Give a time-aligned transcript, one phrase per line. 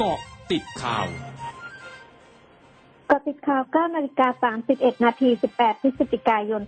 [0.00, 0.18] เกาะ
[0.50, 1.06] ติดข่าว
[3.10, 6.62] กาะติดข่าว9นาฬิกา31 นาที 18 พฤศจิกายน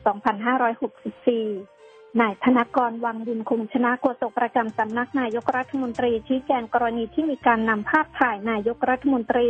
[1.47, 9.49] 2564 นายธนกรวังบุญคุมชนะโฆษกประจำสำนักนายกรัฐมนตรีชี้แจงกรณีที่มีการนำภาพถ่ายนายกรัฐมนตรี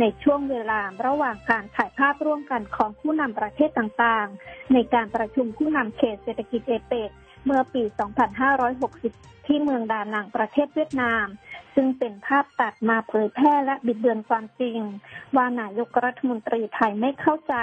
[0.00, 7.10] ในช่วงเวลาระหว่างการถ่ายภาพร่วมกันของผู้นำประเทศต่างๆ ในการประชุมผู้นำเขตเศรษฐกิจเอเปก
[7.44, 7.82] เมื่อปี
[8.64, 11.26] 2560 ที่เมืองดานังประเทศเวียดนาม
[11.74, 14.78] ซึ่งเป็นภาพตัดมาเผยแพร่และบิดเบือนความจริง
[15.36, 17.54] ว่านายกรัฐมนตรีไทยไม่เข้าใจ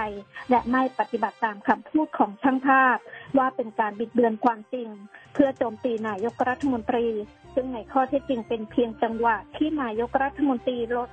[0.49, 2.98] และไม่ปฏิบัติตามคำพูดของช่างภาพ
[3.38, 4.90] ว่าเป็นการบิดเบือนความจริง
[5.34, 7.08] เพื่อโจมตีนายกรัฐมนตรี
[7.54, 11.09] ซึ่งในข้อเท็จจริงเป็นเพียงจังหวะที่นายกรัฐมนตรีลด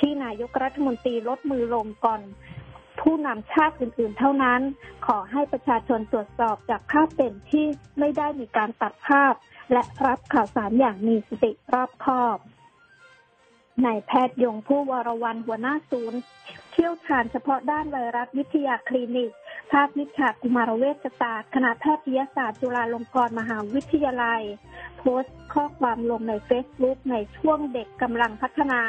[0.00, 2.22] ที่นายกรัฐมนตรีลดมือลงก่อน
[3.02, 4.60] ผู้นำชาติอื่นๆ เท่านั้น
[5.06, 7.66] ขอให้ประชาชนตรวจสอบจากภาพเป็นที่
[7.98, 9.34] ไม่ได้มีการตัดภาพ
[9.72, 12.38] และรับข่าวสารอย่างมีสติรอบคอบ
[13.84, 16.20] นายแพทย์ยง ภู่วรวรรณหัวหน้าศูนย์
[16.70, 19.32] เชี่ยวชาญเฉพาะด้านไวรัสวิทยาคลินิก
[19.72, 24.42] ภาควิชากุมารเวชศาสตร์คณะแพทยศาสตร์จุฬาลงกรณ์มหาวิทยาลัย
[24.98, 28.80] โพสต์ข้อความลงในเฟซบุ๊กในช่วงเด็กกำลังพัฒนา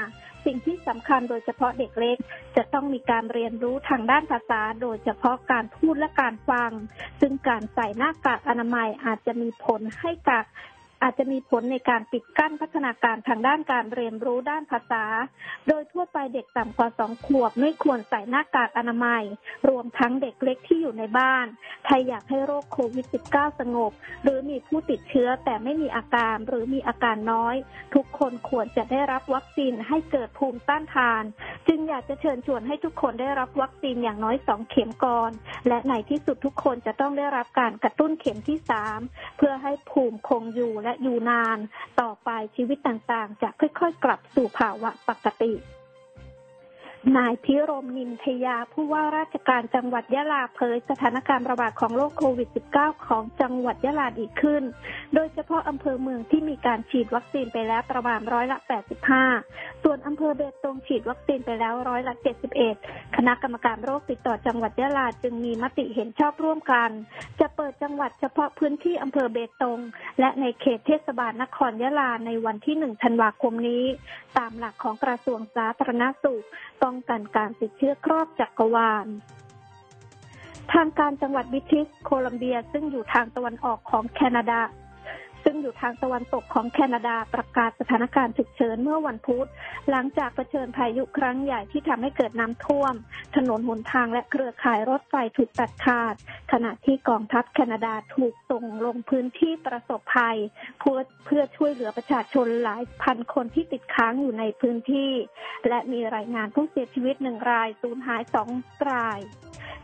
[0.46, 2.18] สิ่งที่สำคัญโดยเฉพาะเด็กเล็ก
[2.56, 6.72] จะต้องมีการเรียนรู้ทางด้านภาษา โดยเฉพาะการพูดและการฟัง
[7.22, 10.44] ซึ่งการใส่หน้ากากอนามัยอาจจะมีผลให้กับ
[11.04, 15.06] อาจจะมีผลในการปิดกั้นพัฒนาการทางด้านการเรียนรู้ด้านภาษา
[15.68, 19.24] โดยทั่วไปเด็กต่ำกว่าสองขวบไม่ควรใส่หน้ากากอนามัย
[19.70, 21.46] รวมทั้งเด็กเล็กที่อยู่ในบ้าน
[21.86, 23.92] ใครอยากให้โรคโควิด -19 สงบ
[24.24, 27.56] หรือมีผู้ติดเชื้อแต่ไม่มีอาการหรือมีอาการน้อย
[27.96, 31.24] ทุกคนควรจะได้รับวัคซีนให้เกิดภูมิต้านทาน
[31.68, 35.32] จึงอยากจะเชิญชวนให้ทุกคนได้รับวัคซีนอย่างน้อยสองเข็มก่อน
[35.68, 39.00] และในที่สุดทุกคนจะต้องได้รับการกระตุ้นเข็มที่สาม
[39.38, 41.58] เพื่อให้ภูมิคงอยู่และอยู่นาน
[42.02, 45.52] ต่อไปชีวิตต่างๆ จะค่อยๆ กลับสู่ภาวะปกติ
[47.18, 54.64] นายพิรมนินทยา ผู้ว่าราชการจังหวัดยะลาเผยสถานการณ์ระบาดของโรคโควิด -19 ของจังหวัดยะลาดีขึ้น
[55.14, 58.58] โดยเฉพาะอำเภอเมืองที่มีการฉีดวัคซีนไปแล้วประมาณร้อยละ
[59.22, 62.14] 85 ส่วนอำเภอเบตงฉีดวัคซีนไปแล้วร้อยละ
[62.66, 66.90] 71 คณะกรรมการโรคติดต่อจังหวัดยะลาจึงมีมติเห็นชอบร่วมกัน
[67.40, 69.80] จะเปิดจังหวัดเฉพาะพื้นที่อำเภอเบตง
[70.20, 73.84] และในเขตเทศบาลนครยะลาในวันที่ 1 ธันวาคมนี้
[74.38, 76.46] ตามหลักของกระทรวงสาธารณสุข
[76.82, 79.08] ป้องกันการติดเชื้อครอบจักรวาล
[80.74, 84.60] ทางการจังหวัดบิทิสโคลัมเบียซึ่งอยู่ทางตะวันออกของแคนาดา
[85.54, 89.48] ซึ่งอยู่ทางตะวันตกของแคนาดาประกาศสถานการณ์ฉุกเฉินเมื่อวันพุธ
[89.90, 92.94] หลังจากเผชิญพายุครั้งใหญ่ที่ทำให้เกิดน้ำท่วม
[93.36, 96.16] ถนนหนทางและเครือข่ายรถไฟถูกตัดขาด
[96.52, 100.38] ขณะที่กองทัพแคนาดาถูกส่งลงพื้นที่ประสบภัย
[100.80, 105.12] เพื่อเพื่อช่วยเหลือประชาชนหลายพันคนที่ติดค้างอยู่ในพื้นที่
[105.70, 108.50] และมีรายงานผู้เสียชีวิตหนึ่งรายสูญหายสอง
[108.92, 109.20] ราย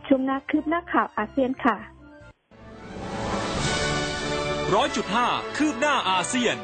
[0.08, 1.78] ชุมนาคืบหน้าข่าวอาเซียนค่ะ
[4.74, 6.56] ร้อยจุดห้าคืบหน้าอาเซียน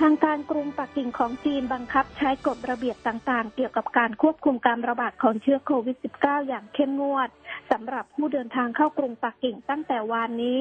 [0.00, 7.28] ทางการกรุงปักกิ่งของจีนบังคับใช้กฎระเบียบต่างๆ เกี่ยวกับการควบคุมการระบาดของเชื้อโควิด -19 อย่างเข้มงวด
[7.70, 10.60] สำหรับผู้เดินทางเข้ากรุงปักกิ่งตั้งแต่วานนี้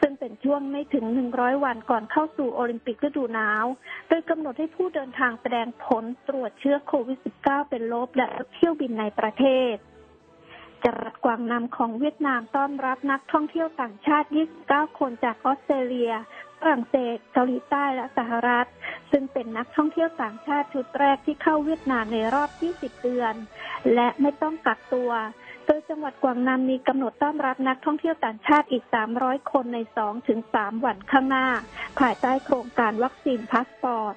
[0.00, 3.64] ซึ่งเป็นช่วงไม่ถึง 100 วันก่อนเข้าสู่โอลิมปิกฤดูหนาว
[4.08, 9.76] โดยกำหนดให้ผู้เดินทางแสดงผลตรวจเชื้อโควิด -19 เป็นลบและเที่ยวบินในประเทศ
[10.84, 14.28] จังหวัดกวางนามของเวียดนามต้อนรับนักท่องเที่ยวต่างชาติ
[14.62, 16.12] 29 คนจากออสเตรเลีย
[16.60, 18.66] ฝรั่งเศส เกาหลีใต้ และสหรัฐ
[19.10, 23.34] ซึ่งเป็นนักท่องเที่ยวต่างชาติชุดแรกที่เข้าเวียดนามในรอบ 20 เดือน
[23.94, 25.10] และไม่ต้องกักตัว
[25.66, 28.84] โดยจังหวัดกวางนามมีกำหนดต้อนรับนักท่องเที่ยวต่างชาติอีก
[29.18, 29.78] 300 คนใน
[30.32, 31.46] 2-3 วันข้างหน้า
[31.98, 34.14] ภายใต้โครงการวัคซีนพาสปอร์ต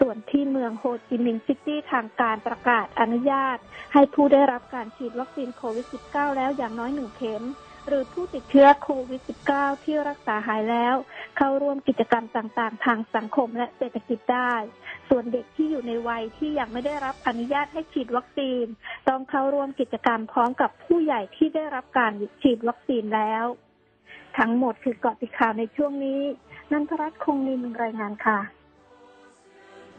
[0.00, 3.58] ส่วนที่เมืองโฮจิมินห์ซิตี้ทางการประกาศอนุญาต
[3.92, 7.44] ให้ผู้ได้รับการฉีดวัคซีนโควิด -19 แล้วอย่างน้อยหนึ่งเข็ม
[7.86, 9.20] หรือผู้ติดเชื้อโควิด
[9.52, 10.94] -19 ที่รักษาหายแล้ว
[11.36, 14.54] เข้าร่วมกิจกรรมต่างๆ ทางสังคมและเศรษฐกิจได้
[15.08, 18.64] ส่วนเด็กที่อยู่ในวัยที่ยังไม่ได้รับอนุญาตให้ฉีดวัคซีน
[19.08, 22.12] ต้องเข้าร่วมกิจกรรมพร้อมกับผู้ใหญ่ที่ได้รับการ
[22.42, 23.44] ฉีดวัคซีนแล้ว
[24.38, 26.20] ทั้งหมดคือเกาะติดข่าวในช่วงนี้
[26.72, 28.59] นันทรัตน์คงนินรายงานค่ะ